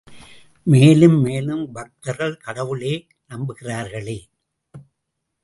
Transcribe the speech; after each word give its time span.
மேலும் 0.67 1.17
மேலும் 1.21 1.61
பக்தர்கள் 1.71 2.35
கடவுளே 2.37 2.93
நம்புகிறார்களே! 3.29 4.19